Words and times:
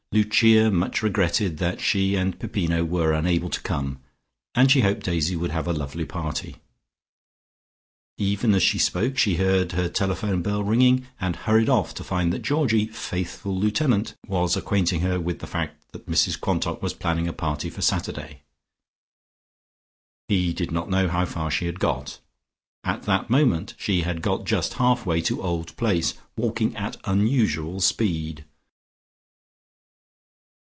Lucia 0.13 0.69
much 0.69 1.01
regretted 1.01 1.57
that 1.57 1.79
she 1.79 2.15
and 2.17 2.37
Peppino 2.37 2.83
were 2.83 3.13
unable 3.13 3.49
to 3.49 3.61
come, 3.61 3.97
and 4.53 4.69
she 4.69 4.81
hoped 4.81 5.03
Daisy 5.03 5.37
would 5.37 5.51
have 5.51 5.69
a 5.69 5.71
lovely 5.71 6.03
party. 6.03 6.57
Even 8.17 8.53
as 8.53 8.61
she 8.61 8.77
spoke, 8.77 9.17
she 9.17 9.37
heard 9.37 9.71
her 9.71 9.87
telephone 9.87 10.41
bell 10.41 10.61
ringing, 10.65 11.07
and 11.21 11.37
hurried 11.37 11.69
off 11.69 11.93
to 11.93 12.03
find 12.03 12.33
that 12.33 12.41
Georgie, 12.41 12.87
faithful 12.87 13.57
lieutenant, 13.57 14.13
was 14.27 14.57
acquainting 14.57 14.99
her 14.99 15.17
with 15.17 15.39
the 15.39 15.47
fact 15.47 15.81
that 15.93 16.07
Mrs 16.09 16.37
Quantock 16.37 16.81
was 16.83 16.93
planning 16.93 17.29
a 17.29 17.31
party 17.31 17.69
for 17.69 17.81
Saturday; 17.81 18.41
he 20.27 20.51
did 20.51 20.71
not 20.73 20.89
know 20.89 21.07
how 21.07 21.23
far 21.23 21.49
she 21.49 21.67
had 21.67 21.79
got. 21.79 22.19
At 22.83 23.03
that 23.03 23.29
moment 23.29 23.75
she 23.77 24.01
had 24.01 24.21
got 24.21 24.43
just 24.43 24.73
half 24.73 25.05
way 25.05 25.21
to 25.21 25.41
Old 25.41 25.73
Place, 25.77 26.15
walking 26.35 26.75
at 26.75 26.97
unusual 27.05 27.79
speed. 27.79 28.43